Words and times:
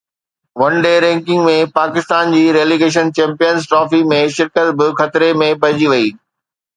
One 0.59 0.73
day 0.83 0.93
ranking 1.03 1.41
۾ 1.49 1.51
Pakistan 1.75 2.33
جي 2.35 2.41
relegation 2.55 3.11
Champions 3.19 3.67
Trophy 3.73 3.99
۾ 4.13 4.23
شرڪت 4.39 4.73
به 4.81 4.89
خطري 5.03 5.29
۾ 5.43 5.51
پئجي 5.67 5.91
وئي. 5.93 6.09